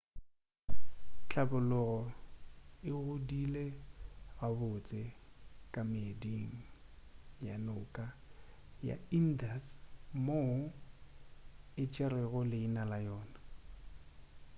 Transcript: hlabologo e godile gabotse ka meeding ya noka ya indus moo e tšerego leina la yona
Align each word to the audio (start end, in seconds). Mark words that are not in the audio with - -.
hlabologo 1.29 1.97
e 2.89 2.91
godile 3.05 3.65
gabotse 4.39 5.01
ka 5.73 5.81
meeding 5.91 6.51
ya 7.47 7.55
noka 7.67 8.05
ya 8.87 8.95
indus 9.17 9.65
moo 10.25 10.57
e 11.81 11.83
tšerego 11.91 12.39
leina 12.51 12.83
la 12.91 12.97
yona 13.07 13.37